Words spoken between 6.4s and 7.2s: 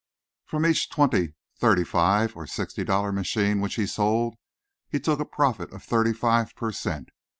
per cent.